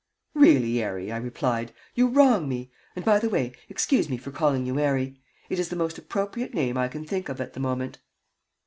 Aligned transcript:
"Really, 0.33 0.81
'Arry," 0.81 1.11
I 1.11 1.17
replied, 1.17 1.73
"you 1.93 2.07
wrong 2.07 2.49
me 2.49 2.71
and, 2.95 3.05
by 3.05 3.19
the 3.19 3.29
way, 3.29 3.51
excuse 3.69 4.09
me 4.09 4.17
for 4.17 4.31
calling 4.31 4.65
you 4.65 4.79
'Arry. 4.79 5.21
It 5.47 5.59
is 5.59 5.69
the 5.69 5.75
most 5.75 5.99
appropriate 5.99 6.55
name 6.55 6.75
I 6.75 6.87
can 6.87 7.05
think 7.05 7.29
of 7.29 7.39
at 7.39 7.53
the 7.53 7.59
moment." 7.59 7.99